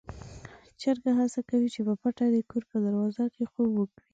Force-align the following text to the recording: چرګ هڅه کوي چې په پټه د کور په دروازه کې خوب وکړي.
چرګ 0.81 1.03
هڅه 1.19 1.41
کوي 1.49 1.67
چې 1.73 1.81
په 1.87 1.93
پټه 2.01 2.25
د 2.31 2.37
کور 2.49 2.63
په 2.71 2.77
دروازه 2.85 3.25
کې 3.33 3.43
خوب 3.51 3.69
وکړي. 3.75 4.05